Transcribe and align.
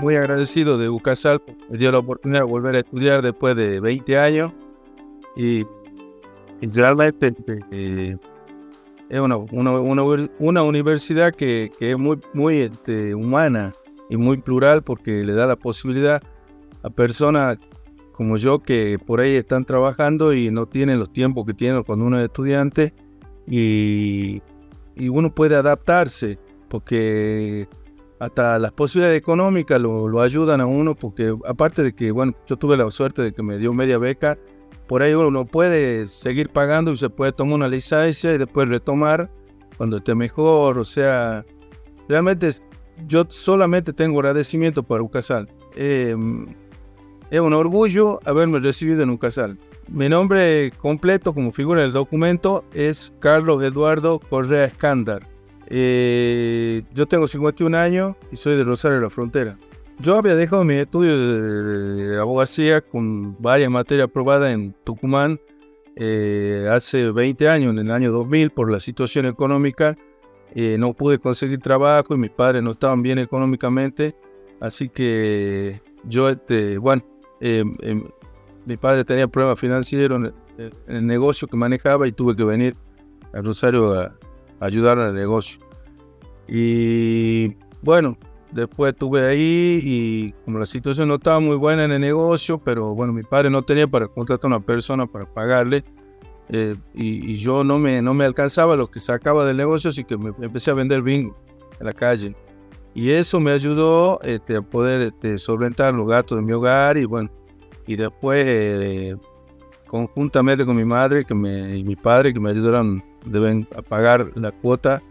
muy 0.00 0.16
agradecido 0.16 0.78
de 0.78 0.88
UCASAL, 0.88 1.42
me 1.68 1.78
dio 1.78 1.92
la 1.92 1.98
oportunidad 1.98 2.40
de 2.40 2.46
volver 2.46 2.74
a 2.74 2.78
estudiar 2.78 3.22
después 3.22 3.54
de 3.56 3.80
20 3.80 4.18
años. 4.18 4.52
Y, 5.36 5.66
realmente 6.62 7.34
eh, 7.70 8.16
es 9.08 9.20
una, 9.20 9.36
una, 9.36 10.62
universidad 10.62 11.34
que, 11.34 11.70
que, 11.78 11.92
es 11.92 11.98
muy, 11.98 12.20
muy 12.34 12.58
este, 12.58 13.14
humana 13.14 13.72
y 14.08 14.16
muy 14.16 14.38
plural 14.38 14.82
porque 14.82 15.24
le 15.24 15.32
da 15.32 15.46
la 15.46 15.56
posibilidad 15.56 16.22
a 16.82 16.90
personas 16.90 17.58
como 18.12 18.36
yo 18.36 18.58
que 18.58 18.98
por 18.98 19.20
ahí 19.20 19.36
están 19.36 19.64
trabajando 19.64 20.34
y 20.34 20.50
no 20.50 20.66
tienen 20.66 20.98
los 20.98 21.10
tiempos 21.12 21.46
que 21.46 21.54
tienen 21.54 21.82
cuando 21.82 22.04
uno 22.04 22.18
es 22.18 22.24
estudiante. 22.24 22.92
Y, 23.46 24.42
y 24.96 25.08
uno 25.08 25.34
puede 25.34 25.56
adaptarse 25.56 26.38
porque 26.68 27.66
hasta 28.20 28.58
las 28.58 28.70
posibilidades 28.72 29.18
económicas 29.18 29.80
lo, 29.80 30.20
ayudan 30.20 30.60
a 30.60 30.66
uno, 30.66 30.94
porque 30.94 31.34
aparte 31.46 31.82
de 31.82 31.94
que, 31.94 32.10
bueno, 32.10 32.34
yo 32.46 32.56
tuve 32.56 32.76
la 32.76 32.88
suerte 32.90 33.22
de 33.22 33.32
que 33.32 33.42
me 33.42 33.56
dio 33.56 33.72
media 33.72 33.96
beca, 33.96 34.38
por 34.86 35.02
ahí 35.02 35.14
uno 35.14 35.46
puede 35.46 36.06
seguir 36.06 36.50
pagando 36.50 36.92
y 36.92 36.98
se 36.98 37.08
puede 37.08 37.32
tomar 37.32 37.54
una 37.54 37.68
licencia 37.68 38.34
y 38.34 38.38
después 38.38 38.68
retomar 38.68 39.30
cuando 39.78 39.96
esté 39.96 40.14
mejor, 40.14 40.78
o 40.78 40.84
sea, 40.84 41.46
realmente 42.08 42.50
yo 43.06 43.24
solamente 43.30 43.94
tengo 43.94 44.18
agradecimiento 44.20 44.82
para 44.82 45.02
UCASAL. 45.02 45.48
Em, 45.74 46.46
es 47.30 47.40
un 47.40 47.54
orgullo 47.54 48.20
haberme 48.26 48.58
recibido 48.58 49.02
en 49.02 49.10
UCASAL. 49.10 49.58
Mi 49.88 50.10
nombre 50.10 50.72
completo, 50.78 51.32
como 51.32 51.52
figura 51.52 51.80
en 51.80 51.86
el 51.86 51.92
documento, 51.92 52.64
es 52.74 53.12
Carlos 53.20 53.62
Eduardo 53.64 54.18
Correa 54.18 54.66
Escándar. 54.66 55.29
Eh, 55.72 56.82
yo 56.92 57.06
tengo 57.06 57.28
51 57.28 57.78
años 57.78 58.16
y 58.32 58.36
soy 58.36 58.56
de 58.56 58.64
Rosario 58.64 58.98
de 58.98 59.04
la 59.04 59.10
Frontera. 59.10 59.56
Yo 60.00 60.16
había 60.16 60.34
dejado 60.34 60.64
mi 60.64 60.74
estudio 60.74 61.16
de, 61.16 62.18
abogacía 62.18 62.80
con 62.80 63.40
varias 63.40 63.70
materias 63.70 64.08
aprobadas 64.08 64.50
en 64.50 64.74
Tucumán 64.82 65.38
eh, 65.94 66.66
hace 66.70 67.10
20 67.10 67.48
años, 67.48 67.72
en 67.72 67.78
el 67.78 67.90
año 67.90 68.10
2000, 68.10 68.50
por 68.50 68.70
la 68.72 68.80
situación 68.80 69.26
económica. 69.26 69.96
Eh, 70.54 70.76
no 70.78 70.94
pude 70.94 71.20
conseguir 71.20 71.60
trabajo 71.60 72.14
y 72.14 72.18
mis 72.18 72.30
padres 72.30 72.62
no 72.62 72.72
estaban 72.72 73.02
bien 73.02 73.18
económicamente. 73.18 74.16
Así 74.58 74.88
que 74.88 75.80
yo, 76.04 76.28
este, 76.28 76.78
bueno, 76.78 77.04
em, 77.40 77.76
mi 78.66 78.76
padre 78.76 79.04
tenía 79.04 79.28
problemas 79.28 79.60
financieros 79.60 80.32
en 80.58 80.72
el, 80.88 81.06
negocio 81.06 81.46
que 81.46 81.56
manejaba 81.56 82.08
y 82.08 82.12
tuve 82.12 82.34
que 82.34 82.44
venir 82.44 82.74
a 83.32 83.40
Rosario 83.40 83.94
a, 83.94 84.14
ayudar 84.60 84.98
al 84.98 85.14
negocio. 85.14 85.60
Y 86.46 87.56
bueno, 87.82 88.16
después 88.52 88.92
estuve 88.92 89.26
ahí 89.26 89.80
y 89.82 90.32
como 90.44 90.58
la 90.58 90.64
situación 90.64 91.08
no 91.08 91.14
estaba 91.14 91.40
muy 91.40 91.56
buena 91.56 91.84
en 91.84 91.92
el 91.92 92.00
negocio, 92.00 92.58
pero 92.58 92.94
bueno, 92.94 93.12
mi 93.12 93.22
padre 93.22 93.50
no 93.50 93.62
tenía 93.62 93.86
para 93.86 94.06
contratar 94.08 94.52
a 94.52 94.56
una 94.56 94.64
persona 94.64 95.06
para 95.06 95.26
pagarle. 95.26 95.84
Eh, 96.52 96.74
y, 96.94 97.36
yo 97.36 97.62
no 97.62 97.78
me, 97.78 98.02
no 98.02 98.12
me 98.12 98.24
alcanzaba 98.24 98.74
lo 98.74 98.90
que 98.90 98.98
sacaba 98.98 99.44
del 99.44 99.56
negocio, 99.56 99.90
así 99.90 100.02
que 100.02 100.16
me 100.16 100.32
empecé 100.40 100.72
a 100.72 100.74
vender 100.74 101.00
bingo 101.00 101.36
en 101.78 101.86
la 101.86 101.92
calle. 101.92 102.34
Y 102.92 103.10
eso 103.10 103.38
me 103.38 103.52
ayudó 103.52 104.20
este, 104.22 104.56
a 104.56 104.62
poder 104.62 105.00
este, 105.00 105.38
solventar 105.38 105.94
los 105.94 106.08
gastos 106.08 106.38
de 106.38 106.42
mi 106.42 106.52
hogar 106.52 106.96
y 106.96 107.04
bueno, 107.04 107.30
y 107.86 107.94
después 107.94 108.44
eh, 108.46 109.16
conjuntamente 109.86 110.66
con 110.66 110.76
mi 110.76 110.84
madre 110.84 111.24
que 111.24 111.34
me, 111.34 111.76
y 111.76 111.84
mi 111.84 111.94
padre 111.94 112.32
que 112.32 112.40
me 112.40 112.50
ayudaron 112.50 113.02
deben 113.24 113.64
pagar 113.88 114.30
la 114.34 114.52
cuota 114.52 115.02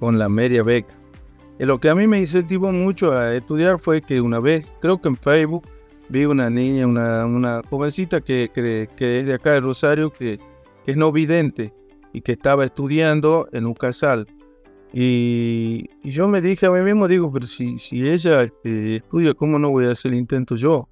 con 0.00 0.18
la 0.18 0.28
media 0.28 0.62
beca. 0.62 0.94
Y 1.58 1.64
lo 1.64 1.78
que 1.78 1.88
a 1.88 1.94
mí 1.94 2.06
me 2.06 2.18
incentivó 2.18 2.72
mucho 2.72 3.12
a 3.12 3.34
estudiar 3.34 3.78
fue 3.78 4.02
que 4.02 4.20
una 4.20 4.40
vez, 4.40 4.66
creo 4.80 5.00
que 5.00 5.08
en 5.08 5.16
Facebook, 5.16 5.64
vi 6.08 6.24
una 6.24 6.50
niña, 6.50 6.86
una, 6.86 7.24
una 7.24 7.62
jovencita 7.70 8.20
que, 8.20 8.50
que, 8.52 8.88
que, 8.96 9.20
es 9.20 9.26
de 9.26 9.34
acá 9.34 9.52
de 9.52 9.60
Rosario, 9.60 10.10
que, 10.10 10.38
que, 10.84 10.90
es 10.90 10.96
no 10.96 11.12
vidente 11.12 11.72
y 12.12 12.20
que 12.20 12.32
estaba 12.32 12.64
estudiando 12.64 13.48
en 13.52 13.66
un 13.66 13.74
casal. 13.74 14.26
Y, 14.92 15.86
y, 16.02 16.10
yo 16.10 16.28
me 16.28 16.40
dije 16.40 16.66
a 16.66 16.70
mí 16.70 16.82
mismo, 16.82 17.08
digo, 17.08 17.32
pero 17.32 17.46
si, 17.46 17.78
si 17.78 18.08
ella 18.08 18.42
este, 18.42 18.96
estudia, 18.96 19.32
¿cómo 19.32 19.58
no 19.58 19.70
voy 19.70 19.86
a 19.86 19.92
hacer 19.92 20.12
el 20.12 20.18
intento 20.18 20.56
yo? 20.56 20.88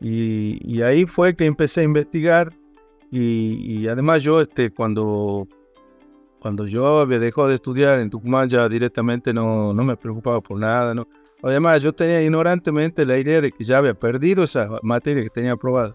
Y, 0.00 0.58
y 0.62 0.82
ahí 0.82 1.06
fue 1.06 1.36
que 1.36 1.46
empecé 1.46 1.80
a 1.80 1.84
investigar 1.84 2.52
y, 3.10 3.80
y, 3.82 3.88
además 3.88 4.22
yo 4.22 4.40
este, 4.40 4.70
cuando 4.70 5.46
cuando 6.40 6.66
yo 6.66 7.04
dejado 7.06 7.48
de 7.48 7.56
estudiar 7.56 7.98
en 7.98 8.10
Tucumán 8.10 8.48
ya 8.48 8.68
directamente 8.68 9.32
no, 9.32 9.72
no 9.72 9.84
me 9.84 9.96
preocupaba 9.96 10.40
por 10.40 10.58
nada. 10.58 10.94
¿no? 10.94 11.08
Además, 11.42 11.82
yo 11.82 11.92
tenía 11.92 12.22
ignorantemente 12.22 13.04
la 13.04 13.18
idea 13.18 13.40
de 13.40 13.52
que 13.52 13.64
ya 13.64 13.78
había 13.78 13.94
perdido 13.94 14.42
esa 14.42 14.68
materia 14.82 15.22
que 15.22 15.30
tenía 15.30 15.52
aprobada. 15.52 15.94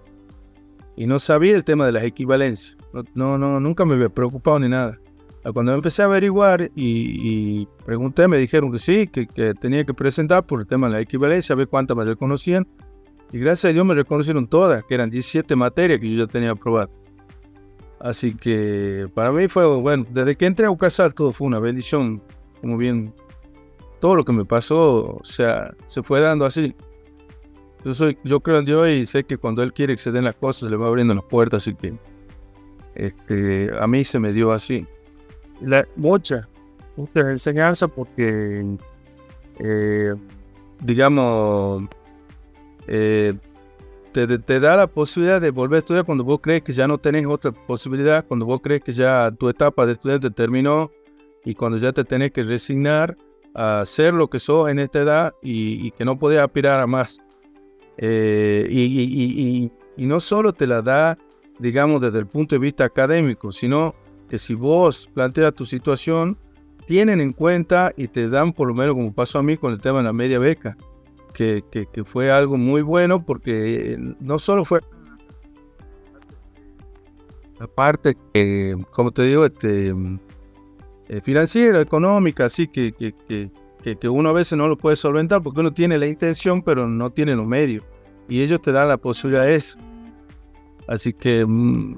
Y 0.95 1.07
no 1.07 1.19
sabía 1.19 1.55
el 1.55 1.63
tema 1.63 1.85
de 1.85 1.91
las 1.91 2.03
equivalencias. 2.03 2.77
No, 3.13 3.37
no, 3.37 3.59
nunca 3.59 3.85
me 3.85 3.95
había 3.95 4.09
preocupado 4.09 4.59
ni 4.59 4.69
nada. 4.69 4.99
Cuando 5.53 5.73
empecé 5.73 6.01
a 6.01 6.05
averiguar 6.05 6.69
y, 6.75 7.67
pregunté, 7.85 8.27
me 8.29 8.37
dijeron 8.37 8.71
que 8.71 8.79
sí, 8.79 9.07
que, 9.07 9.27
que, 9.27 9.53
tenía 9.53 9.83
que 9.83 9.93
presentar 9.93 10.45
por 10.45 10.61
el 10.61 10.67
tema 10.67 10.87
de 10.87 10.93
la 10.93 11.01
equivalencia, 11.01 11.53
a 11.53 11.57
ver 11.57 11.67
cuántas 11.67 11.97
me 11.97 12.05
reconocían. 12.05 12.65
Y 13.33 13.39
gracias 13.39 13.71
a 13.71 13.73
Dios 13.73 13.85
me 13.85 13.95
reconocieron 13.95 14.47
todas, 14.47 14.83
que 14.85 14.93
eran 14.93 15.09
17 15.09 15.55
materias 15.55 15.99
que 15.99 16.09
yo 16.09 16.25
ya 16.25 16.31
tenía 16.31 16.51
aprobadas. 16.51 16.91
Así 18.03 18.35
que 18.35 19.07
para 19.13 19.31
mí 19.31 19.47
fue, 19.47 19.65
bueno, 19.77 20.05
desde 20.09 20.35
que 20.35 20.45
entré 20.45 20.65
a 20.65 20.71
Ucasal 20.71 21.13
todo 21.13 21.31
fue 21.31 21.47
una 21.47 21.59
bendición, 21.59 22.21
como 22.59 22.77
bien, 22.77 23.13
todo 24.01 24.17
lo 24.17 24.25
que 24.25 24.33
me 24.33 24.43
pasó, 24.43 25.15
o 25.15 25.21
sea, 25.23 25.73
se 25.85 26.03
fue 26.03 26.19
dando 26.19 26.45
así. 26.45 26.75
Yo, 27.85 27.93
soy, 27.93 28.17
yo 28.25 28.41
creo 28.41 28.59
en 28.59 28.65
Dios 28.65 28.89
y 28.89 29.05
sé 29.05 29.23
que 29.23 29.37
cuando 29.37 29.63
Él 29.63 29.71
quiere 29.71 29.95
que 29.95 30.01
se 30.01 30.11
den 30.11 30.25
las 30.25 30.35
cosas, 30.35 30.69
le 30.69 30.75
va 30.75 30.87
abriendo 30.87 31.15
las 31.15 31.23
puertas, 31.23 31.63
así 31.63 31.75
que 31.75 31.93
este, 32.95 33.71
a 33.79 33.87
mí 33.87 34.03
se 34.03 34.19
me 34.19 34.33
dio 34.33 34.51
así. 34.51 34.85
La, 35.61 35.87
mucha, 35.95 36.49
mucha 36.97 37.21
enseñanza 37.31 37.87
porque, 37.87 38.65
eh, 39.59 40.13
digamos, 40.81 41.83
eh, 42.87 43.33
te, 44.13 44.59
da 44.59 44.77
la 44.77 44.87
posibilidad 44.87 45.41
de 45.41 45.49
volver 45.49 45.77
a 45.77 45.79
estudiar 45.79 46.05
cuando 46.05 46.23
vos 46.23 46.39
crees 46.41 46.61
que 46.61 46.71
ya 46.71 46.87
no 46.87 46.99
tenés 46.99 47.25
otra 47.25 47.51
posibilidad, 47.51 48.25
cuando 48.25 48.45
vos 48.45 48.61
crees 48.61 48.81
que 48.81 48.93
ya 48.93 49.31
tu 49.31 49.49
etapa 49.49 49.85
de 49.85 49.93
estudiante 49.93 50.29
terminó 50.29 50.91
y 51.43 51.55
cuando 51.55 51.77
ya 51.77 51.91
te 51.91 52.03
tenés 52.03 52.31
que 52.31 52.43
resignar 52.43 53.17
a 53.55 53.83
ser 53.85 54.13
lo 54.13 54.29
que 54.29 54.39
sos 54.39 54.69
en 54.69 54.79
esta 54.79 55.01
edad 55.01 55.33
y, 55.41 55.91
que 55.91 56.05
no 56.05 56.17
podés 56.17 56.39
aspirar 56.39 56.79
a 56.79 56.87
más. 56.87 57.17
Eh, 57.97 58.67
y, 58.69 59.71
y, 59.97 60.05
no 60.05 60.19
solo 60.19 60.53
te 60.53 60.65
la 60.65 60.81
da, 60.81 61.17
digamos, 61.59 62.01
desde 62.01 62.19
el 62.19 62.27
punto 62.27 62.55
de 62.55 62.59
vista 62.59 62.85
académico, 62.85 63.51
sino 63.51 63.93
que 64.29 64.37
si 64.37 64.53
vos 64.53 65.09
planteas 65.13 65.53
tu 65.53 65.65
situación, 65.65 66.37
tienen 66.85 67.21
en 67.21 67.33
cuenta 67.33 67.91
y 67.95 68.07
te 68.07 68.29
dan, 68.29 68.53
por 68.53 68.67
lo 68.67 68.73
menos 68.73 68.95
como 68.95 69.13
pasó 69.13 69.39
a 69.39 69.43
mí 69.43 69.57
con 69.57 69.71
el 69.71 69.79
tema 69.79 69.99
de 69.99 70.05
la 70.05 70.13
media 70.13 70.39
beca, 70.39 70.77
que, 71.33 72.03
fue 72.05 72.31
algo 72.31 72.57
muy 72.57 72.81
bueno 72.81 73.25
porque 73.25 73.93
eh, 73.93 73.97
no 74.19 74.39
solo 74.39 74.65
fue 74.65 74.81
la 77.59 77.67
parte 77.67 78.15
que, 78.33 78.77
como 78.91 79.11
te 79.11 79.23
digo, 79.23 79.45
este, 79.45 79.93
eh, 81.09 81.21
financiera, 81.21 81.81
económica, 81.81 82.45
así 82.45 82.67
que, 82.67 82.93
que, 82.93 83.13
que, 83.83 84.09
uno 84.09 84.29
a 84.29 84.33
veces 84.33 84.57
no 84.57 84.67
lo 84.67 84.77
puede 84.77 84.95
solventar 84.95 85.41
porque 85.41 85.59
uno 85.59 85.73
tiene 85.73 85.97
la 85.97 86.07
intención 86.07 86.61
pero 86.61 86.87
no 86.87 87.09
tiene 87.09 87.35
los 87.35 87.45
medios 87.45 87.83
y 88.29 88.41
ellos 88.41 88.61
te 88.61 88.71
dan 88.71 88.87
la 88.87 88.97
posibilidad 88.97 89.43
de 89.43 89.55
eso. 89.55 89.77
Así 90.87 91.13
que 91.13 91.45
mm, 91.45 91.97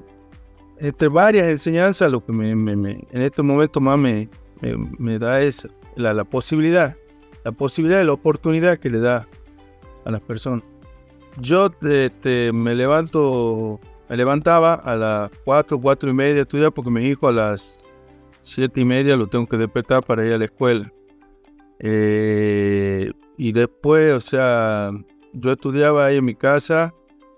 entre 0.78 1.08
varias 1.08 1.48
enseñanzas 1.48 2.10
lo 2.10 2.24
que 2.24 2.32
me, 2.32 2.50
en 2.50 3.22
este 3.22 3.42
momento 3.42 3.80
más 3.80 3.98
me, 3.98 4.28
me, 4.98 5.18
da 5.18 5.40
es 5.40 5.68
la, 5.94 6.12
la 6.12 6.24
posibilidad 6.24 6.96
la 7.46 7.52
posibilidad 7.52 8.02
y 8.02 8.04
la 8.04 8.12
oportunidad 8.12 8.76
que 8.76 8.90
le 8.90 8.98
da 8.98 9.28
a 10.04 10.10
las 10.10 10.20
personas. 10.20 10.64
Yo 11.40 11.70
me 11.80 12.74
levanto, 12.74 13.78
me 14.08 14.16
levantaba 14.16 14.74
a 14.74 14.96
las 14.96 15.30
4, 15.44 15.80
4 15.80 16.10
y 16.10 16.12
media 16.12 16.42
estudiar 16.42 16.72
porque 16.72 16.90
mi 16.90 17.06
hijo 17.06 17.28
a 17.28 17.32
las 17.32 17.78
7 18.42 18.80
y 18.80 18.84
media 18.84 19.16
lo 19.16 19.28
tengo 19.28 19.46
que 19.46 19.58
despertar 19.58 20.04
para 20.04 20.26
ir 20.26 20.32
a 20.32 20.38
la 20.38 20.46
escuela. 20.46 20.92
Eh, 21.78 23.12
y 23.36 23.52
después, 23.52 24.12
o 24.12 24.20
sea, 24.20 24.90
yo 25.32 25.52
estudiaba 25.52 26.06
ahí 26.06 26.16
en 26.16 26.24
mi 26.24 26.34
casa 26.34 26.94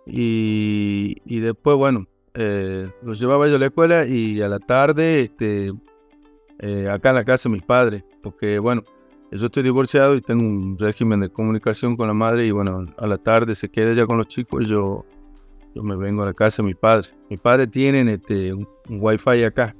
y, 0.06 1.18
y 1.26 1.40
después, 1.40 1.76
bueno, 1.76 2.06
eh, 2.32 2.90
los 3.02 3.20
llevaba 3.20 3.46
yo 3.46 3.56
a 3.56 3.58
la 3.58 3.66
escuela 3.66 4.06
y 4.06 4.40
a 4.40 4.48
la 4.48 4.58
tarde, 4.58 5.20
este, 5.20 5.70
eh, 6.60 6.88
acá 6.88 7.10
en 7.10 7.16
la 7.16 7.24
casa 7.24 7.50
de 7.50 7.56
mis 7.56 7.62
padres, 7.62 8.04
porque 8.22 8.58
bueno, 8.58 8.84
yo 9.30 9.46
estoy 9.46 9.62
divorciado 9.62 10.16
y 10.16 10.22
tengo 10.22 10.44
un 10.44 10.78
régimen 10.78 11.20
de 11.20 11.28
comunicación 11.28 11.96
con 11.96 12.08
la 12.08 12.14
madre 12.14 12.46
y 12.46 12.50
bueno, 12.50 12.86
a 12.96 13.06
la 13.06 13.18
tarde 13.18 13.54
se 13.54 13.68
queda 13.68 13.92
ya 13.92 14.06
con 14.06 14.16
los 14.16 14.28
chicos 14.28 14.64
y 14.64 14.68
yo, 14.68 15.04
yo 15.74 15.82
me 15.82 15.96
vengo 15.96 16.22
a 16.22 16.26
la 16.26 16.34
casa 16.34 16.62
de 16.62 16.68
mi 16.68 16.74
padre. 16.74 17.10
Mi 17.28 17.36
padre 17.36 17.66
tiene 17.66 18.10
este, 18.12 18.54
un, 18.54 18.66
wifi 18.88 19.44
acá. 19.44 19.74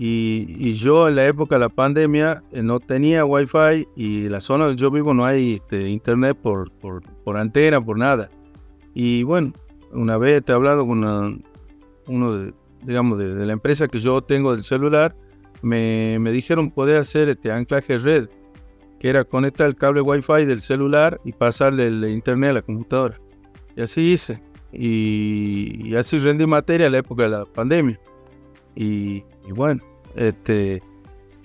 Y, 0.00 0.72
yo 0.74 1.08
en 1.08 1.16
la 1.16 1.26
época 1.26 1.56
de 1.56 1.60
la 1.60 1.68
pandemia 1.68 2.42
eh, 2.52 2.62
no 2.62 2.78
tenía 2.78 3.24
wifi 3.24 3.86
y 3.96 4.28
la 4.28 4.40
zona 4.40 4.66
donde 4.66 4.80
yo 4.80 4.90
vivo 4.90 5.12
no 5.12 5.24
hay 5.24 5.54
este, 5.56 5.88
internet 5.88 6.38
por, 6.40 6.70
por, 6.70 7.02
por, 7.24 7.36
antena, 7.36 7.84
por 7.84 7.98
nada. 7.98 8.30
Y 8.94 9.24
bueno, 9.24 9.52
una 9.92 10.16
vez 10.16 10.44
te 10.44 10.52
he 10.52 10.54
hablado 10.54 10.86
con 10.86 11.42
uno 12.06 12.38
de, 12.38 12.54
digamos, 12.82 13.18
de, 13.18 13.44
la 13.44 13.52
empresa 13.52 13.88
que 13.88 13.98
yo 13.98 14.22
tengo 14.22 14.52
del 14.52 14.62
celular, 14.62 15.16
me, 15.62 16.18
me 16.20 16.30
dijeron 16.30 16.70
poder 16.70 16.98
hacer 16.98 17.28
este 17.28 17.50
anclaje 17.50 17.98
red, 17.98 18.28
que 18.98 19.08
era 19.08 19.24
conectar 19.24 19.66
el 19.66 19.76
cable 19.76 20.00
wifi 20.00 20.44
del 20.44 20.60
celular 20.60 21.20
y 21.24 21.32
pasarle 21.32 21.88
el 21.88 22.08
internet 22.08 22.50
a 22.50 22.54
la 22.54 22.62
computadora. 22.62 23.20
Y 23.76 23.82
así 23.82 24.12
hice. 24.12 24.42
Y, 24.72 25.88
y 25.88 25.96
así 25.96 26.18
rendí 26.18 26.46
materia 26.46 26.86
en 26.86 26.92
la 26.92 26.98
época 26.98 27.24
de 27.24 27.28
la 27.30 27.44
pandemia. 27.44 27.98
Y, 28.74 29.24
bueno, 29.50 29.82
este, 30.14 30.82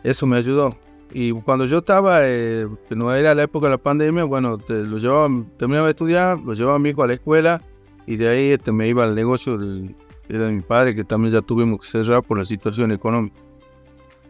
eso 0.03 0.27
me 0.27 0.37
ayudó. 0.37 0.77
Y 1.11 1.31
cuando 1.31 1.65
yo 1.65 1.79
estaba, 1.79 2.19
eh, 2.23 2.67
que 2.89 2.95
no 2.95 3.13
era 3.13 3.35
la 3.35 3.43
época 3.43 3.67
de 3.67 3.71
la 3.71 3.77
pandemia, 3.77 4.23
bueno, 4.23 4.57
lo 4.67 4.97
llevaba, 4.97 5.29
terminaba 5.57 5.87
de 5.87 5.91
estudiar, 5.91 6.39
lo 6.39 6.53
llevaba 6.53 6.75
a 6.75 6.79
mi 6.79 6.89
hijo 6.89 7.03
a 7.03 7.07
la 7.07 7.13
escuela 7.13 7.61
y 8.05 8.15
de 8.17 8.27
ahí 8.27 8.47
este, 8.49 8.71
me 8.71 8.87
iba 8.87 9.03
al 9.03 9.15
negocio 9.15 9.57
del, 9.57 9.95
de 10.27 10.51
mi 10.51 10.61
padre, 10.61 10.95
que 10.95 11.03
también 11.03 11.33
ya 11.33 11.41
tuvimos 11.41 11.81
que 11.81 11.87
cerrar 11.87 12.23
por 12.23 12.37
la 12.37 12.45
situación 12.45 12.91
económica. 12.91 13.35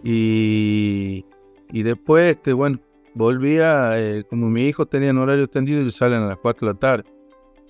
Y, 0.03 1.25
y 1.71 1.83
después, 1.83 2.31
este, 2.31 2.53
bueno, 2.53 2.79
volvía, 3.13 3.99
eh, 3.99 4.23
como 4.29 4.49
mi 4.49 4.67
hijo 4.67 4.85
tenía 4.85 5.11
un 5.11 5.19
horario 5.19 5.45
extendido, 5.45 5.81
y 5.81 5.91
salen 5.91 6.21
a 6.21 6.27
las 6.27 6.37
4 6.37 6.67
de 6.67 6.73
la 6.73 6.79
tarde. 6.79 7.03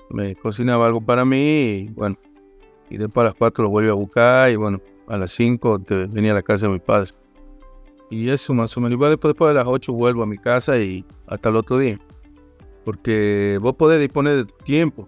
Me 0.10 0.36
cocinaba 0.36 0.86
algo 0.86 1.02
para 1.02 1.26
mí 1.26 1.88
y 1.88 1.88
bueno, 1.92 2.18
y 2.90 2.98
después 2.98 3.24
a 3.24 3.30
las 3.30 3.34
4 3.34 3.64
lo 3.64 3.70
vuelvo 3.70 3.92
a 3.92 3.96
buscar 3.96 4.52
y 4.52 4.56
bueno, 4.56 4.80
a 5.08 5.18
las 5.18 5.32
5 5.32 5.82
venía 6.10 6.32
a 6.32 6.36
la 6.36 6.44
casa 6.44 6.68
de 6.68 6.74
mi 6.74 6.80
padre. 6.80 7.12
Y 8.10 8.30
eso 8.30 8.54
más 8.54 8.78
o 8.78 8.82
menos. 8.82 8.94
Igual 8.94 9.12
después, 9.12 9.34
después 9.34 9.50
de 9.50 9.56
las 9.56 9.66
8 9.68 9.92
vuelvo 9.94 10.22
a 10.22 10.28
mi 10.28 10.38
casa 10.38 10.78
y 10.78 11.04
hasta 11.26 11.50
el 11.50 11.56
otro 11.56 11.80
día. 11.80 12.00
Porque 12.86 13.58
vos 13.62 13.74
podés 13.74 14.00
disponer 14.00 14.36
de 14.36 14.46
tu 14.46 14.56
tiempo. 14.64 15.08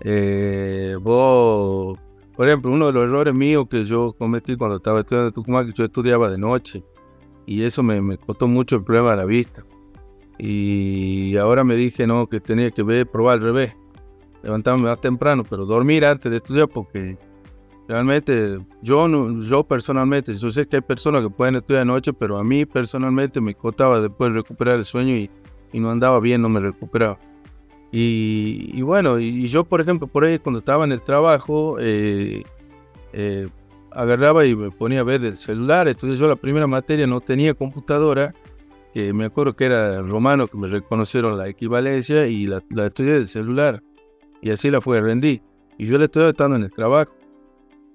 Eh, 0.00 0.96
vos, 1.00 1.98
por 2.34 2.48
ejemplo, 2.48 2.72
uno 2.72 2.86
de 2.86 2.92
los 2.92 3.04
errores 3.04 3.34
míos 3.34 3.66
que 3.68 3.84
yo 3.84 4.14
cometí 4.16 4.56
cuando 4.56 4.76
estaba 4.76 5.00
estudiando 5.00 5.28
en 5.28 5.34
Tucumán, 5.34 5.66
que 5.66 5.72
yo 5.72 5.84
estudiaba 5.84 6.30
de 6.30 6.38
noche. 6.38 6.82
Y 7.48 7.64
eso 7.64 7.82
me, 7.82 8.00
me 8.00 8.18
costó 8.18 8.46
mucho 8.46 8.76
el 8.76 8.84
problema 8.84 9.12
de 9.12 9.16
la 9.16 9.24
vista. 9.24 9.64
Y 10.38 11.36
ahora 11.36 11.64
me 11.64 11.76
dije, 11.76 12.06
no, 12.06 12.28
que 12.28 12.40
tenía 12.40 12.70
que 12.70 12.82
ver, 12.82 13.10
probar 13.10 13.38
al 13.38 13.42
revés. 13.42 13.74
Levantarme 14.42 14.82
más 14.82 15.00
temprano, 15.00 15.44
pero 15.48 15.64
dormir 15.64 16.04
antes 16.04 16.30
de 16.30 16.36
estudiar 16.36 16.68
porque 16.68 17.16
Realmente, 17.88 18.58
yo, 18.82 19.08
no, 19.08 19.42
yo 19.42 19.64
personalmente, 19.64 20.36
yo 20.36 20.50
sé 20.50 20.68
que 20.68 20.76
hay 20.76 20.82
personas 20.82 21.22
que 21.22 21.30
pueden 21.30 21.54
estudiar 21.54 21.80
de 21.80 21.86
noche, 21.86 22.12
pero 22.12 22.36
a 22.36 22.44
mí 22.44 22.66
personalmente 22.66 23.40
me 23.40 23.54
costaba 23.54 23.98
después 23.98 24.30
recuperar 24.30 24.78
el 24.78 24.84
sueño 24.84 25.16
y, 25.16 25.30
y 25.72 25.80
no 25.80 25.90
andaba 25.90 26.20
bien, 26.20 26.42
no 26.42 26.50
me 26.50 26.60
recuperaba. 26.60 27.18
Y, 27.90 28.72
y, 28.74 28.82
bueno, 28.82 29.18
y 29.18 29.46
yo 29.46 29.64
por 29.64 29.80
ejemplo, 29.80 30.06
por 30.06 30.24
ahí 30.24 30.38
cuando 30.38 30.58
estaba 30.58 30.84
en 30.84 30.92
el 30.92 31.00
trabajo, 31.00 31.78
eh, 31.80 32.42
eh, 33.14 33.48
agarraba 33.98 34.46
y 34.46 34.54
me 34.54 34.70
ponía 34.70 35.00
a 35.00 35.04
ver 35.04 35.24
el 35.24 35.36
celular. 35.36 35.88
Entonces 35.88 36.18
yo 36.18 36.28
la 36.28 36.36
primera 36.36 36.66
materia 36.66 37.06
no 37.06 37.20
tenía 37.20 37.54
computadora, 37.54 38.34
me 38.94 39.26
acuerdo 39.26 39.54
que 39.54 39.64
era 39.66 40.02
romano, 40.02 40.48
que 40.48 40.56
me 40.56 40.66
reconocieron 40.66 41.38
la 41.38 41.48
equivalencia 41.48 42.26
y 42.26 42.46
la, 42.46 42.62
la 42.70 42.86
estudié 42.86 43.12
del 43.12 43.28
celular. 43.28 43.82
Y 44.40 44.50
así 44.50 44.70
la 44.70 44.80
fue, 44.80 45.00
rendí. 45.00 45.40
Y 45.78 45.86
yo 45.86 45.98
le 45.98 46.04
estoy 46.04 46.28
estando 46.28 46.56
en 46.56 46.64
el 46.64 46.72
trabajo. 46.72 47.12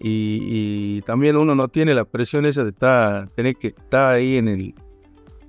Y, 0.06 1.02
también 1.04 1.38
uno 1.38 1.56
no 1.56 1.70
tiene 1.70 1.94
la 1.94 2.04
presión 2.04 2.46
esa 2.46 2.64
de 2.64 2.72
estar, 2.72 3.30
tener 3.30 3.56
que 3.56 3.68
estar 3.70 4.16
ahí 4.16 4.36
en 4.36 4.50
el, 4.50 4.76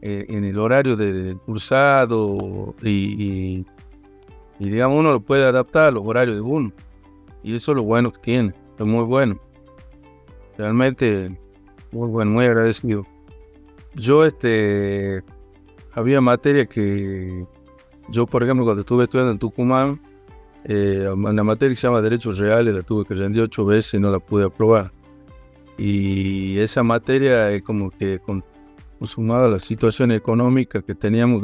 eh, 0.00 0.26
en 0.28 0.44
el 0.44 0.58
horario 0.60 0.94
del 0.94 1.38
cursado 1.38 2.74
y, 2.80 3.64
digamos 4.60 5.00
uno 5.00 5.10
lo 5.10 5.20
puede 5.20 5.44
adaptar 5.44 5.86
a 5.86 5.90
los 5.90 6.06
horarios 6.06 6.36
de 6.36 6.42
uno. 6.42 6.72
Y 7.42 7.56
eso 7.56 7.72
es 7.72 7.76
lo 7.76 7.82
bueno 7.82 8.12
que 8.12 8.20
tiene, 8.20 8.54
es 8.78 8.86
muy 8.86 9.04
bueno. 9.04 9.40
Realmente 10.58 11.38
muy 11.92 12.08
bueno, 12.08 12.30
muy 12.30 12.44
agradecido. 12.44 13.06
Yo 13.94 14.24
este 14.24 15.22
había 15.92 16.20
materia 16.20 16.66
que 16.66 17.46
yo 18.08 18.26
por 18.26 18.42
ejemplo 18.42 18.64
cuando 18.64 18.80
estuve 18.80 19.04
estudiando 19.04 19.32
en 19.32 19.38
Tucumán 19.38 20.00
eh, 20.64 21.08
la 21.16 21.44
materia 21.44 21.74
que 21.74 21.80
se 21.80 21.86
llama 21.86 22.00
Derechos 22.00 22.38
Reales 22.38 22.74
la 22.74 22.82
tuve 22.82 23.04
que 23.04 23.14
rendir 23.14 23.42
ocho 23.42 23.64
veces 23.64 23.94
y 23.94 24.00
no 24.00 24.10
la 24.10 24.18
pude 24.18 24.44
aprobar. 24.44 24.92
Y 25.76 26.58
esa 26.58 26.82
materia 26.82 27.50
es 27.50 27.62
como 27.62 27.90
que 27.90 28.20
consumada 28.98 29.48
la 29.48 29.58
situación 29.58 30.12
económica 30.12 30.80
que 30.82 30.94
teníamos 30.94 31.42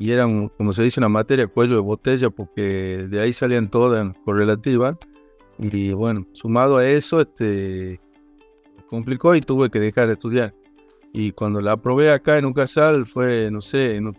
y 0.00 0.12
era, 0.12 0.24
como 0.24 0.72
se 0.72 0.82
dice, 0.82 0.98
una 0.98 1.10
materia 1.10 1.46
cuello 1.46 1.74
de 1.74 1.80
botella 1.82 2.30
porque 2.30 3.06
de 3.10 3.20
ahí 3.20 3.34
salían 3.34 3.68
todas 3.68 4.16
correlativas. 4.24 4.96
Y 5.60 5.92
bueno, 5.92 6.26
sumado 6.32 6.78
a 6.78 6.88
eso, 6.88 7.20
este, 7.20 8.00
complicó 8.88 9.34
y 9.34 9.40
tuve 9.40 9.70
que 9.70 9.78
dejar 9.78 10.06
de 10.06 10.14
estudiar. 10.14 10.54
Y 11.12 11.32
cuando 11.32 11.60
la 11.60 11.72
aprobé 11.72 12.10
acá 12.10 12.38
en 12.38 12.46
un 12.46 12.52
casal 12.52 13.04
fue, 13.04 13.50
no 13.50 13.60
sé, 13.60 14.00
no 14.00 14.12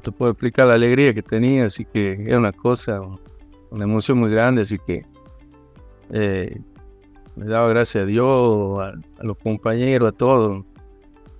te 0.00 0.12
puedo 0.12 0.32
explicar 0.32 0.68
la 0.68 0.74
alegría 0.74 1.14
que 1.14 1.22
tenía, 1.22 1.66
así 1.66 1.84
que 1.84 2.12
era 2.12 2.38
una 2.38 2.52
cosa, 2.52 3.00
una 3.70 3.84
emoción 3.84 4.18
muy 4.18 4.30
grande, 4.30 4.62
así 4.62 4.78
que 4.78 5.04
eh, 6.10 6.60
me 7.34 7.46
daba 7.46 7.68
gracias 7.68 8.04
a 8.04 8.06
Dios, 8.06 8.78
a, 8.80 8.92
los 9.24 9.36
compañeros, 9.38 10.10
a 10.10 10.12
todos, 10.12 10.64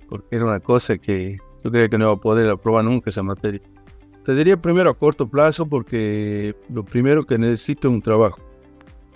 porque 0.09 0.35
era 0.35 0.45
una 0.45 0.59
cosa 0.59 0.97
que 0.97 1.37
yo 1.63 1.71
creía 1.71 1.87
que 1.87 1.97
no 1.97 2.05
iba 2.05 2.13
a 2.13 2.17
poder 2.17 2.49
aprobar 2.49 2.83
nunca 2.83 3.09
esa 3.09 3.23
materia. 3.23 3.61
Te 4.25 4.33
diría 4.35 4.61
primero 4.61 4.89
a 4.89 4.93
corto 4.93 5.29
plazo 5.29 5.65
porque 5.67 6.55
lo 6.69 6.83
primero 6.83 7.25
que 7.25 7.37
necesito 7.37 7.87
es 7.87 7.93
un 7.93 8.01
trabajo. 8.01 8.48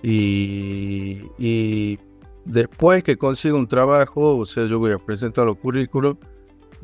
Y, 0.06 1.22
y 1.38 1.98
después 2.44 3.02
que 3.02 3.16
consiga 3.16 3.56
un 3.56 3.66
trabajo, 3.66 4.36
o 4.36 4.44
sea, 4.44 4.66
yo 4.66 4.78
voy 4.78 4.92
a 4.92 4.98
presentar 4.98 5.46
los 5.46 5.56
currículos 5.56 6.16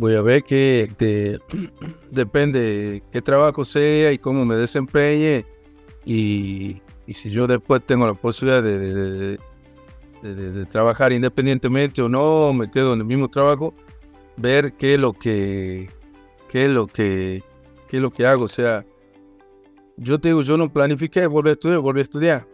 voy 0.00 0.14
a 0.14 0.22
ver 0.22 0.42
que 0.44 0.88
depende 2.10 3.02
qué 3.12 3.20
trabajo 3.20 3.64
sea 3.64 4.12
y 4.12 4.18
cómo 4.18 4.46
me 4.46 4.56
desempeñe 4.56 5.44
y, 6.06 6.80
si 7.12 7.30
yo 7.30 7.46
después 7.46 7.82
tengo 7.84 8.06
la 8.06 8.14
posibilidad 8.14 8.62
de, 8.62 9.38
trabajar 10.70 11.12
independientemente 11.12 12.00
o 12.02 12.08
no, 12.08 12.52
me 12.52 12.70
quedo 12.70 12.94
en 12.94 13.00
el 13.00 13.04
mismo 13.04 13.28
trabajo, 13.28 13.74
ver 14.36 14.74
qué 14.74 14.94
es 14.94 14.98
lo 14.98 15.12
que, 15.12 15.88
qué 16.48 16.64
es 16.66 16.70
lo 16.70 16.86
que, 16.86 17.42
qué 17.88 17.96
es 17.96 18.02
lo 18.02 18.10
que 18.10 18.26
hago. 18.26 18.44
O 18.44 18.48
sea, 18.48 18.84
yo 19.96 20.20
te 20.20 20.28
digo, 20.28 20.42
yo 20.42 20.56
no 20.56 20.72
planifiqué 20.72 21.26
volver 21.26 21.50
a 21.50 21.52
estudiar, 21.54 21.78
volver 21.80 22.00
a 22.00 22.02
estudiar. 22.02 22.46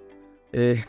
Eh, 0.58 0.82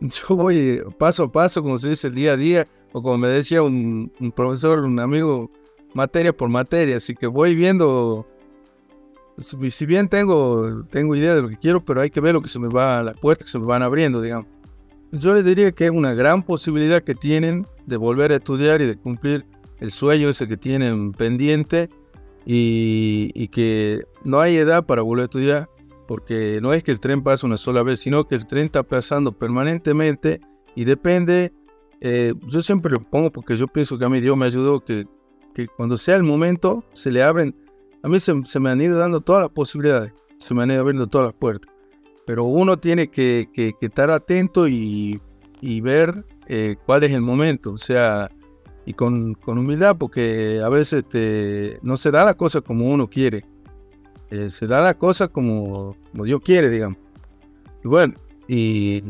yo 0.00 0.36
voy 0.36 0.80
paso 0.96 1.24
a 1.24 1.32
paso, 1.32 1.60
como 1.60 1.76
se 1.76 1.88
dice, 1.88 2.08
día 2.08 2.34
a 2.34 2.36
día, 2.36 2.68
o 2.92 3.02
como 3.02 3.18
me 3.18 3.28
decía 3.28 3.60
un, 3.60 4.12
un 4.20 4.30
profesor, 4.30 4.78
un 4.78 5.00
amigo 5.00 5.50
materia 5.92 6.32
por 6.32 6.48
materia, 6.48 6.98
así 6.98 7.16
que 7.16 7.26
voy 7.26 7.56
viendo, 7.56 8.24
si 9.38 9.86
bien 9.86 10.08
tengo, 10.08 10.84
tengo 10.90 11.16
idea 11.16 11.34
de 11.34 11.42
lo 11.42 11.48
que 11.48 11.56
quiero, 11.56 11.84
pero 11.84 12.00
hay 12.00 12.10
que 12.10 12.20
ver 12.20 12.34
lo 12.34 12.42
que 12.42 12.48
se 12.48 12.60
me 12.60 12.68
va, 12.68 13.02
las 13.02 13.18
puertas 13.18 13.46
que 13.46 13.50
se 13.50 13.58
me 13.58 13.66
van 13.66 13.82
abriendo, 13.82 14.20
digamos. 14.20 14.46
Yo 15.10 15.34
les 15.34 15.44
diría 15.44 15.72
que 15.72 15.86
es 15.86 15.90
una 15.90 16.14
gran 16.14 16.44
posibilidad 16.44 17.02
que 17.02 17.14
tienen 17.16 17.66
de 17.86 17.96
volver 17.96 18.30
a 18.30 18.36
estudiar 18.36 18.80
y 18.82 18.86
de 18.86 18.96
cumplir 18.96 19.46
el 19.80 19.90
sueño 19.90 20.28
ese 20.28 20.46
que 20.46 20.56
tienen 20.56 21.10
pendiente 21.12 21.88
y, 22.44 23.32
y 23.34 23.48
que 23.48 24.04
no 24.22 24.38
hay 24.38 24.56
edad 24.56 24.86
para 24.86 25.02
volver 25.02 25.22
a 25.22 25.24
estudiar, 25.24 25.68
porque 26.06 26.60
no 26.62 26.72
es 26.72 26.82
que 26.82 26.92
el 26.92 27.00
tren 27.00 27.22
pase 27.22 27.46
una 27.46 27.56
sola 27.56 27.82
vez, 27.82 28.00
sino 28.00 28.26
que 28.26 28.34
el 28.34 28.46
tren 28.46 28.66
está 28.66 28.82
pasando 28.82 29.32
permanentemente 29.32 30.40
y 30.74 30.84
depende, 30.84 31.52
eh, 32.00 32.34
yo 32.46 32.60
siempre 32.62 32.92
lo 32.92 33.00
pongo 33.02 33.30
porque 33.30 33.56
yo 33.56 33.66
pienso 33.66 33.98
que 33.98 34.04
a 34.04 34.08
mí 34.08 34.20
Dios 34.20 34.36
me 34.36 34.46
ayudó, 34.46 34.84
que 34.84 35.06
que 35.56 35.68
cuando 35.68 35.96
sea 35.96 36.16
el 36.16 36.22
momento 36.22 36.84
se 36.92 37.10
le 37.10 37.22
abren, 37.22 37.56
a 38.02 38.08
mí 38.08 38.20
se, 38.20 38.34
me 38.60 38.68
han 38.68 38.78
ido 38.82 38.98
dando 38.98 39.22
todas 39.22 39.40
las 39.40 39.50
posibilidades, 39.50 40.12
se 40.36 40.52
me 40.52 40.62
han 40.62 40.70
ido 40.70 40.80
abriendo 40.80 41.06
todas 41.06 41.28
las 41.28 41.34
puertas, 41.34 41.72
pero 42.26 42.44
uno 42.44 42.76
tiene 42.76 43.08
que, 43.08 43.48
estar 43.80 44.10
atento 44.10 44.68
y, 44.68 45.18
ver 45.80 46.26
eh, 46.46 46.76
cuál 46.84 47.04
es 47.04 47.12
el 47.12 47.22
momento, 47.22 47.72
o 47.72 47.78
sea, 47.78 48.30
y 48.84 48.92
con, 48.92 49.34
humildad, 49.46 49.96
porque 49.96 50.60
a 50.62 50.68
veces 50.68 51.04
este, 51.04 51.78
no 51.80 51.96
se 51.96 52.10
da 52.10 52.26
la 52.26 52.34
cosa 52.34 52.60
como 52.60 52.90
uno 52.90 53.08
quiere, 53.08 53.46
eh, 54.30 54.50
se 54.50 54.66
da 54.66 54.80
la 54.80 54.94
cosa 54.94 55.28
como, 55.28 55.96
como 56.10 56.24
Dios 56.24 56.40
quiere, 56.42 56.70
digamos. 56.70 56.98
Y 57.84 57.88
bueno, 57.88 58.14
y 58.48 59.02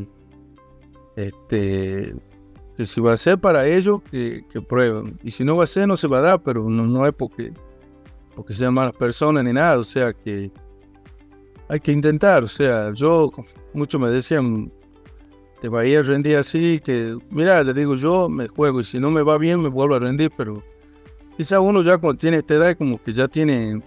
este, 1.17 2.15
si 2.79 3.01
va 3.01 3.15
a 3.15 3.17
ser 3.17 3.39
para 3.39 3.67
ellos, 3.67 4.03
que, 4.11 4.45
que, 4.51 4.61
prueben. 4.61 5.19
Y 5.23 5.31
si 5.31 5.45
no 5.45 5.57
va 5.57 5.65
a 5.65 5.67
ser, 5.67 5.89
no 5.89 5.97
se 5.97 6.09
va 6.09 6.19
a 6.19 6.23
dar, 6.23 6.43
pero 6.43 6.69
no, 6.69 6.87
no 6.87 7.07
es 7.07 7.13
porque, 7.13 7.53
porque 8.35 8.53
sean 8.53 8.75
malas 8.75 8.93
personas 8.93 9.45
ni 9.45 9.53
nada. 9.53 9.79
O 9.79 9.85
sea 9.85 10.13
que 10.13 10.51
hay 11.69 11.81
que 11.81 11.93
intentar. 11.93 12.45
O 12.45 12.49
sea, 12.49 12.93
yo, 12.93 13.33
muchos 13.73 14.01
me 14.01 14.11
decían, 14.11 14.71
que 15.61 15.69
vaya 15.69 16.01
a 16.01 16.03
rendir 16.03 16.37
así, 16.37 16.81
que 16.81 17.17
mira, 17.31 17.63
le 17.63 17.73
digo 17.73 17.97
yo 17.97 18.29
me 18.29 18.49
juego 18.49 18.81
y 18.81 18.85
si 18.85 18.99
no 18.99 19.11
me 19.11 19.23
va 19.23 19.39
bien 19.39 19.63
me 19.63 19.69
vuelvo 19.69 19.95
a 19.95 19.99
rendir, 19.99 20.31
pero 20.37 20.63
quizá 21.37 21.61
uno 21.61 21.83
ya 21.83 21.99
cuando 21.99 22.19
tiene 22.19 22.39
esta 22.39 22.55
edad 22.55 22.77
como 22.77 23.03
que 23.03 23.13
ya 23.13 23.29
tiene, 23.29 23.81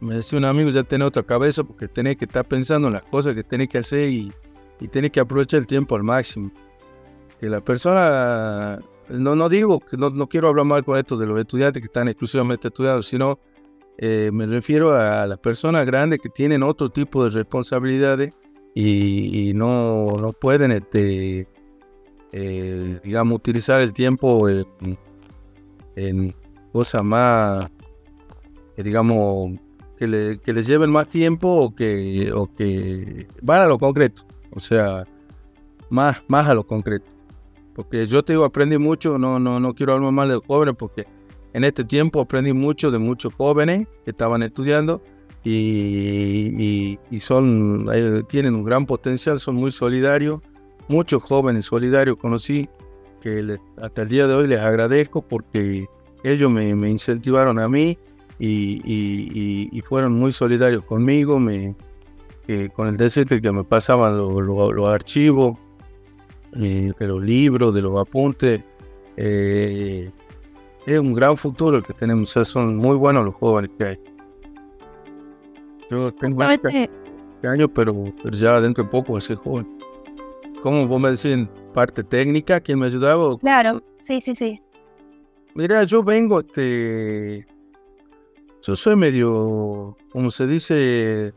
me 0.00 0.16
decía 0.16 0.38
un 0.38 0.44
amigo, 0.44 0.70
ya 0.70 0.82
tiene 0.82 1.04
otra 1.04 1.22
cabeza 1.22 1.64
porque 1.64 1.88
tiene 1.88 2.16
que 2.16 2.24
estar 2.24 2.44
pensando 2.46 2.88
en 2.88 2.94
las 2.94 3.02
cosas 3.02 3.34
que 3.34 3.44
tiene 3.44 3.68
que 3.68 3.78
hacer 3.78 4.10
y, 4.10 4.32
y 4.80 4.88
tiene 4.88 5.10
que 5.10 5.20
aprovechar 5.20 5.60
el 5.60 5.66
tiempo 5.66 5.96
al 5.96 6.02
máximo. 6.02 6.50
Que 7.38 7.48
la 7.48 7.60
persona, 7.60 8.78
no, 9.08 9.36
no 9.36 9.48
digo, 9.48 9.82
no, 9.92 10.10
no 10.10 10.28
quiero 10.28 10.48
hablar 10.48 10.66
mal 10.66 10.84
con 10.84 10.98
esto 10.98 11.16
de 11.16 11.26
los 11.26 11.38
estudiantes 11.38 11.80
que 11.80 11.86
están 11.86 12.08
exclusivamente 12.08 12.68
estudiados, 12.68 13.06
sino 13.06 13.38
eh, 14.02 14.30
me 14.32 14.46
refiero 14.46 14.92
a 14.92 15.26
las 15.26 15.38
personas 15.38 15.84
grandes 15.84 16.20
que 16.20 16.30
tienen 16.30 16.62
otro 16.62 16.88
tipo 16.88 17.22
de 17.24 17.30
responsabilidades 17.30 18.32
y, 18.74 19.52
no, 19.54 20.16
no, 20.18 20.32
pueden, 20.32 20.72
este, 20.72 21.46
eh, 22.32 23.00
digamos, 23.04 23.36
utilizar 23.36 23.82
el 23.82 23.92
tiempo 23.92 24.48
en, 24.48 26.34
cosas 26.72 27.04
más, 27.04 27.66
eh, 28.76 28.82
digamos, 28.82 29.58
que, 30.00 30.06
le, 30.06 30.38
que, 30.38 30.54
les 30.54 30.66
lleven 30.66 30.90
más 30.90 31.08
tiempo 31.08 31.46
o 31.46 31.74
que, 31.74 32.32
o 32.34 32.52
que 32.54 33.28
van 33.42 33.60
a 33.60 33.66
lo 33.66 33.78
concreto, 33.78 34.22
o 34.50 34.58
sea, 34.58 35.04
más, 35.90 36.22
más 36.26 36.48
a 36.48 36.54
lo 36.54 36.66
concreto. 36.66 37.04
Porque 37.74 38.06
yo 38.06 38.22
te 38.24 38.32
digo, 38.32 38.46
aprendí 38.46 38.78
mucho, 38.78 39.18
no, 39.18 39.38
no, 39.38 39.60
no 39.60 39.74
quiero 39.74 39.92
hablar 39.92 40.10
mal 40.10 40.28
de 40.28 40.34
los 40.36 40.46
jóvenes 40.46 40.74
porque 40.78 41.06
en 41.52 41.64
este 41.64 41.84
tiempo 41.84 42.22
aprendí 42.22 42.54
mucho 42.54 42.90
de 42.90 42.96
muchos 42.96 43.34
jóvenes 43.34 43.86
que 44.04 44.12
estaban 44.12 44.42
estudiando 44.42 45.02
y, 45.44 46.98
son, 47.18 47.86
tienen 48.28 48.54
un 48.54 48.64
gran 48.64 48.86
potencial, 48.86 49.38
son 49.38 49.56
muy 49.56 49.70
solidarios. 49.70 50.40
Muchos 50.88 51.22
jóvenes 51.22 51.66
solidarios 51.66 52.16
conocí 52.16 52.70
que 53.20 53.58
hasta 53.76 54.00
el 54.00 54.08
día 54.08 54.26
de 54.26 54.32
hoy 54.32 54.48
les 54.48 54.60
agradezco 54.60 55.20
porque 55.20 55.86
ellos 56.24 56.50
me, 56.50 56.70
incentivaron 56.88 57.58
a 57.58 57.68
mí 57.68 57.98
y, 58.40 59.82
fueron 59.84 60.18
muy 60.18 60.32
solidarios 60.32 60.84
conmigo, 60.84 61.38
me, 61.38 61.74
con 62.74 62.88
el 62.88 62.96
decirte 62.96 63.40
que 63.40 63.52
me 63.52 63.64
pasaban 63.64 64.16
los 64.16 64.88
archivos, 64.88 65.58
eh, 66.56 66.92
de 66.98 67.06
los 67.06 67.22
libros, 67.22 67.74
de 67.74 67.82
los 67.82 68.00
apuntes. 68.00 68.62
Eh, 69.16 70.10
es 70.86 70.98
un 70.98 71.12
gran 71.12 71.36
futuro 71.36 71.76
el 71.76 71.82
que 71.84 71.92
tenemos, 71.92 72.30
son 72.30 72.76
muy 72.76 72.96
buenos 72.96 73.24
los 73.24 73.34
jóvenes 73.34 73.70
que 73.78 73.84
hay. 73.84 73.98
Yo 75.90 76.12
tengo 76.14 76.42
este 76.44 76.88
años, 77.46 77.70
pero, 77.74 78.04
ya 78.32 78.60
dentro 78.60 78.84
de 78.84 78.90
poco 78.90 79.12
voy 79.12 79.18
a 79.18 79.20
ser 79.20 79.36
joven. 79.36 79.78
¿Cómo 80.62 80.86
vos 80.86 81.00
me 81.00 81.10
decís 81.10 81.48
parte 81.72 82.02
técnica? 82.04 82.60
¿Quién 82.60 82.78
me 82.78 82.86
ayudaba? 82.86 83.38
Claro, 83.38 83.82
sí, 84.02 84.20
sí, 84.20 84.34
sí. 84.34 84.60
Mira, 85.54 85.84
yo 85.84 86.02
vengo, 86.02 86.40
este, 86.40 87.46
yo 88.62 88.76
soy 88.76 88.96
medio, 88.96 89.96
como 90.10 90.30
se 90.30 90.46
dice, 90.46 91.32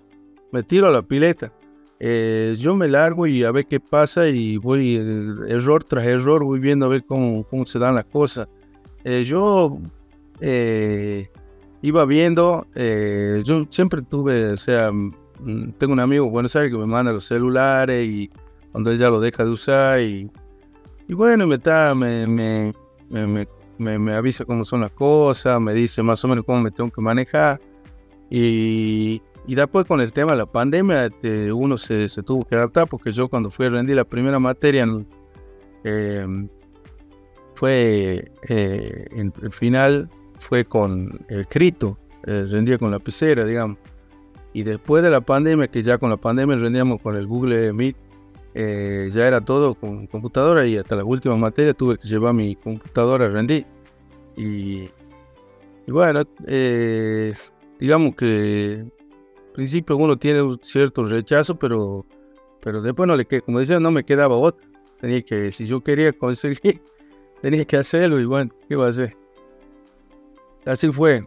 me 0.52 0.64
tiro 0.64 0.88
a 0.88 0.92
la 0.92 1.02
pileta. 1.02 1.52
Eh, 2.00 2.56
yo 2.58 2.76
me 2.76 2.90
largo 2.90 3.28
y 3.28 3.44
a 3.44 3.52
ver 3.52 3.66
qué 3.66 3.80
pasa 3.80 4.28
y 4.28 4.58
voy 4.58 4.96
error 5.48 5.84
tras 5.84 6.06
error, 6.06 6.44
voy 6.44 6.60
viendo 6.60 6.86
a 6.86 6.90
ver 6.90 7.06
cómo, 7.06 7.44
cómo 7.44 7.66
se 7.66 7.80
dan 7.80 7.96
las 7.96 8.06
cosas. 8.06 8.48
Eh, 9.04 9.24
yo 9.24 9.78
eh, 10.42 11.30
iba 11.82 12.06
viendo, 12.06 12.66
eh, 12.76 13.42
yo 13.46 13.66
siempre 13.70 14.02
tuve, 14.02 14.52
o 14.52 14.58
sea, 14.58 14.92
mm, 14.92 15.74
tengo 15.78 15.94
un 15.94 16.00
amigo 16.00 16.26
en 16.26 16.32
Buenos 16.32 16.56
Aires 16.56 16.72
que 16.72 16.78
me 16.78 16.86
manda 16.86 17.12
los 17.12 17.26
celulares 17.26 18.08
y 18.08 18.32
cuando 18.72 18.92
él 18.92 18.98
ya 18.98 19.10
lo 19.10 19.20
deja 19.20 19.44
de 19.44 19.52
usar 19.52 20.02
y, 20.02 20.30
y 21.08 21.14
bueno, 21.14 21.46
me, 21.46 21.56
está, 21.56 21.94
me, 21.94 22.26
me, 22.26 22.74
me, 23.10 23.28
me, 23.28 23.48
avisa 24.16 24.46
cómo 24.46 24.64
son 24.64 24.82
las 24.82 24.92
cosas, 24.92 25.60
me 25.60 25.74
dice 25.74 26.04
más 26.04 26.24
o 26.24 26.28
menos 26.28 26.46
cómo 26.46 26.62
me 26.62 26.72
tengo 26.72 26.92
que 26.92 27.02
manejar 27.02 27.60
y, 28.30 29.22
y 29.48 29.56
después 29.56 29.86
con 29.86 30.02
el 30.02 30.12
tema 30.14 30.32
de 30.32 30.40
la 30.40 30.46
pandemia 30.46 31.06
este, 31.06 31.52
uno 31.52 31.78
se, 31.78 32.10
se, 32.10 32.24
tuvo 32.24 32.46
que 32.46 32.56
adaptar 32.56 32.88
porque 32.88 33.12
yo 33.12 33.28
cuando 33.28 33.52
fui 33.52 33.66
a 33.66 33.70
rendir 33.70 33.96
la 33.96 34.06
primera 34.06 34.40
materia 34.40 34.88
eh, 35.84 36.48
fue 37.56 38.32
eh, 38.48 39.06
en 39.12 39.34
el 39.42 39.52
final 39.52 40.10
fue 40.40 40.66
con 40.66 41.26
escrito, 41.30 41.98
eh, 42.26 42.46
rendía 42.50 42.78
con 42.78 42.92
la 42.92 43.00
pecera, 43.00 43.46
digamos. 43.46 43.78
Y 44.54 44.64
después 44.64 45.02
de 45.02 45.10
la 45.10 45.22
pandemia, 45.22 45.68
que 45.68 45.82
ya 45.82 45.98
con 45.98 46.10
la 46.10 46.18
pandemia 46.18 46.58
rendíamos 46.58 47.02
con 47.02 47.16
el 47.16 47.26
Google 47.26 47.74
Meet, 47.74 47.96
eh, 48.56 49.10
ya 49.12 49.28
era 49.28 49.42
todo 49.42 49.74
con 49.74 50.06
computadora 50.08 50.66
y 50.66 50.78
hasta 50.78 50.96
la 50.96 51.04
última 51.04 51.36
materia 51.36 51.74
tuve 51.74 51.98
que 51.98 52.08
llevar 52.08 52.34
mi 52.34 52.56
computadora 52.56 53.26
a 53.26 53.30
rendir. 53.30 53.66
Y, 54.36 54.90
bueno, 55.88 56.24
digamos 57.80 58.16
que 58.16 58.86
al 59.48 59.54
principio 59.54 59.98
uno 59.98 60.18
tiene 60.18 60.42
un 60.42 60.60
cierto 60.62 61.06
rechazo, 61.06 61.58
pero, 61.58 62.06
pero 62.62 62.82
después 62.82 63.08
no 63.08 63.16
le 63.16 63.26
como 63.42 63.60
decía, 63.60 63.80
no 63.80 63.92
me 63.92 64.04
quedaba 64.04 64.38
otro. 64.38 64.66
Tenía 65.00 65.22
que, 65.22 65.52
si 65.52 65.66
yo 65.66 65.82
quería 65.82 66.14
conseguir 66.14 66.82
tenía 67.42 67.66
que 67.66 67.76
hacerlo 67.76 68.20
y 68.22 68.26
bueno, 68.26 68.52
¿qué 68.70 68.76
va 68.76 68.86
a 68.86 68.90
hacer? 68.90 69.18
Así 70.66 70.92
fue. 70.92 71.26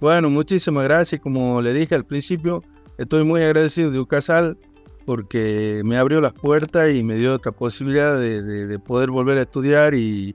Bueno, 0.00 0.30
muchísimas 0.30 0.84
gracias. 0.84 1.20
Como 1.20 1.60
le 1.60 1.72
dije 1.74 1.94
al 1.94 2.06
principio, 2.06 2.62
estoy 2.96 3.24
muy 3.24 3.42
agradecido 3.42 3.90
de 3.90 4.00
Ucasal 4.00 4.56
porque 5.04 5.82
me 5.84 5.96
abrió 5.96 6.20
las 6.20 6.32
puertas 6.32 6.94
y 6.94 7.02
me 7.02 7.16
dio 7.16 7.34
otra 7.34 7.52
posibilidad 7.52 8.18
de, 8.18 8.78
poder 8.78 9.10
volver 9.10 9.38
a 9.38 9.42
estudiar 9.42 9.94
y, 9.94 10.34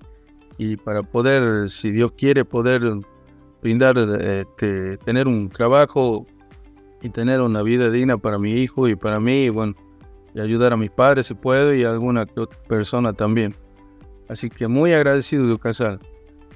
para 0.83 1.03
poder, 1.03 1.69
si 1.69 1.91
Dios 1.91 2.11
quiere, 2.17 2.45
poder 2.45 2.81
brindar, 3.61 3.97
este, 3.97 4.97
tener 4.97 5.27
un 5.27 5.49
trabajo 5.49 6.25
y 7.01 7.09
tener 7.09 7.41
una 7.41 7.61
vida 7.63 7.89
digna 7.89 8.17
para 8.17 8.38
mi 8.38 8.53
hijo 8.53 8.88
y 8.88 8.95
para 8.95 9.19
mí, 9.19 9.45
y 9.45 9.49
bueno, 9.49 9.75
y 10.33 10.41
ayudar 10.41 10.73
a 10.73 10.77
mis 10.77 10.91
padres 10.91 11.27
si 11.27 11.33
puedo 11.33 11.73
y 11.73 11.83
a 11.83 11.91
alguna 11.91 12.25
otra 12.35 12.59
persona 12.67 13.13
también. 13.13 13.55
Así 14.27 14.49
que 14.49 14.67
muy 14.67 14.93
agradecido 14.93 15.47
de 15.47 15.53
Ucasal 15.53 15.99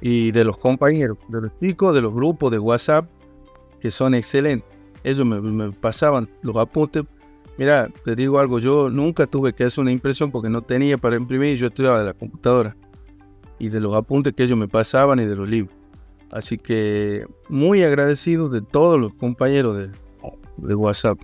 y 0.02 0.32
de 0.32 0.44
los 0.44 0.58
compañeros, 0.58 1.18
de 1.30 1.42
los 1.42 1.60
chicos, 1.60 1.96
de 1.96 2.02
los 2.02 2.14
grupos 2.14 2.52
de 2.52 2.60
WhatsApp, 2.60 3.10
que 3.80 3.90
son 3.90 4.14
excelentes. 4.14 4.70
Ellos 5.04 5.26
me, 5.26 5.72
pasaban 5.72 6.30
los 6.42 6.56
apuntes. 6.56 7.04
Mira, 7.58 7.90
te 8.04 8.16
digo 8.16 8.40
algo, 8.40 8.60
yo 8.60 8.90
nunca 8.90 9.28
tuve 9.28 9.54
que 9.54 9.64
hacer 9.64 9.82
una 9.82 9.92
impresión 9.92 10.32
porque 10.32 10.50
no 10.50 10.62
tenía 10.62 10.98
para 10.98 11.16
imprimir, 11.16 11.58
yo 11.58 11.68
estudiaba 11.68 12.00
de 12.00 12.06
la 12.06 12.14
computadora 12.14 12.76
y 13.60 13.70
de 13.70 13.80
los 13.80 13.96
apuntes 13.96 14.34
que 14.34 14.44
ellos 14.44 14.58
me 14.58 14.68
pasaban 14.68 15.20
y 15.20 15.26
de 15.26 15.36
los 15.36 15.48
libros. 15.48 15.76
Así 16.32 16.58
que 16.58 17.28
muy 17.50 17.84
agradecido 17.84 18.50
de 18.50 18.62
todos 18.62 19.00
los 19.00 19.14
compañeros 19.14 19.78
de, 19.78 19.90
de 20.58 20.76
WhatsApp. 20.76 21.20